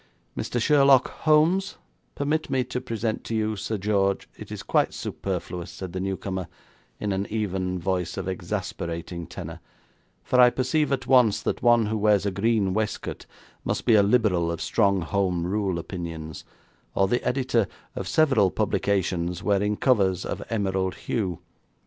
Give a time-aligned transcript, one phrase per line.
[0.35, 0.59] 'Mr.
[0.59, 1.77] Sherlock Holmes,
[2.15, 6.47] permit me to present to you Sir George' 'It is quite superfluous,' said the newcomer,
[6.99, 9.59] in an even voice of exasperating tenor,
[10.23, 13.27] 'for I perceive at once that one who wears a green waistcoat
[13.63, 16.45] must be a Liberal of strong Home Rule opinions,
[16.95, 21.41] or the editor of several publications wearing covers of emerald hue.